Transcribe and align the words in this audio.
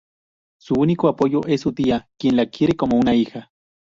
Su 0.59 0.73
único 0.79 1.07
apoyo 1.09 1.41
es 1.45 1.61
su 1.61 1.73
tía, 1.73 2.09
quien 2.17 2.35
la 2.35 2.47
quiere 2.49 2.75
como 2.75 2.97
una 2.97 3.13
hija. 3.13 3.51